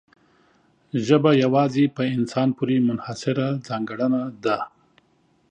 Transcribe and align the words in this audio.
ژبه 1.05 1.31
یوازې 1.43 1.83
په 1.95 2.03
انسان 2.15 2.47
پورې 2.57 2.75
منحصره 2.87 3.47
ځانګړنه 3.67 4.21
ده. 4.43 4.57